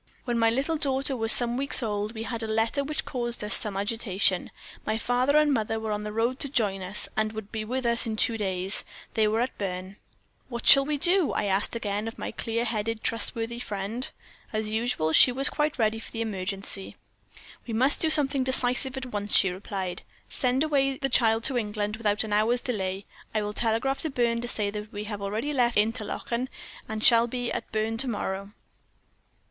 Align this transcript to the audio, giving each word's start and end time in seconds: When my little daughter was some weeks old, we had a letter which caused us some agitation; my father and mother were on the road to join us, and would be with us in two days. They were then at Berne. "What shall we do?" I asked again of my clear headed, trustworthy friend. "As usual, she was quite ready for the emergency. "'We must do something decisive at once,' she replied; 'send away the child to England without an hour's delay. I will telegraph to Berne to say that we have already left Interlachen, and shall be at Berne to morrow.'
When 0.25 0.39
my 0.39 0.49
little 0.49 0.77
daughter 0.77 1.15
was 1.15 1.31
some 1.31 1.57
weeks 1.57 1.83
old, 1.83 2.13
we 2.13 2.23
had 2.23 2.41
a 2.41 2.47
letter 2.47 2.83
which 2.83 3.05
caused 3.05 3.43
us 3.43 3.55
some 3.55 3.77
agitation; 3.77 4.49
my 4.83 4.97
father 4.97 5.37
and 5.37 5.53
mother 5.53 5.79
were 5.79 5.91
on 5.91 6.01
the 6.01 6.11
road 6.11 6.39
to 6.39 6.49
join 6.49 6.81
us, 6.81 7.07
and 7.15 7.31
would 7.33 7.51
be 7.51 7.63
with 7.63 7.85
us 7.85 8.07
in 8.07 8.15
two 8.15 8.35
days. 8.35 8.83
They 9.13 9.27
were 9.27 9.37
then 9.41 9.43
at 9.43 9.57
Berne. 9.59 9.97
"What 10.49 10.65
shall 10.65 10.85
we 10.87 10.97
do?" 10.97 11.33
I 11.33 11.43
asked 11.45 11.75
again 11.75 12.07
of 12.07 12.17
my 12.17 12.31
clear 12.31 12.65
headed, 12.65 13.03
trustworthy 13.03 13.59
friend. 13.59 14.09
"As 14.51 14.71
usual, 14.71 15.13
she 15.13 15.31
was 15.31 15.51
quite 15.51 15.77
ready 15.77 15.99
for 15.99 16.11
the 16.11 16.21
emergency. 16.21 16.95
"'We 17.67 17.73
must 17.75 17.99
do 18.01 18.09
something 18.09 18.43
decisive 18.43 18.97
at 18.97 19.05
once,' 19.05 19.35
she 19.37 19.51
replied; 19.51 20.01
'send 20.29 20.63
away 20.63 20.97
the 20.97 21.09
child 21.09 21.43
to 21.43 21.59
England 21.59 21.97
without 21.97 22.23
an 22.23 22.33
hour's 22.33 22.61
delay. 22.61 23.05
I 23.35 23.43
will 23.43 23.53
telegraph 23.53 23.99
to 24.01 24.09
Berne 24.09 24.41
to 24.41 24.47
say 24.47 24.71
that 24.71 24.91
we 24.91 25.03
have 25.03 25.21
already 25.21 25.53
left 25.53 25.77
Interlachen, 25.77 26.49
and 26.89 27.03
shall 27.03 27.27
be 27.27 27.51
at 27.51 27.71
Berne 27.71 27.97
to 27.97 28.07
morrow.' 28.07 28.51